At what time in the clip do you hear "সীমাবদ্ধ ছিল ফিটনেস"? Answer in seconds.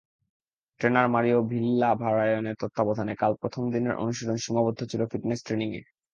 4.37-5.39